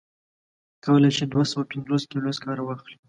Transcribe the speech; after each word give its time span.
کولای 0.83 1.11
شي 1.17 1.25
دوه 1.31 1.45
سوه 1.51 1.63
پنځوس 1.71 2.03
کیلو 2.11 2.31
سکاره 2.37 2.63
واخلي. 2.65 2.95